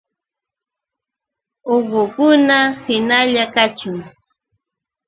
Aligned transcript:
¡Uqukuna 1.73 2.57
hinalla 2.83 3.43
kachun! 3.53 3.97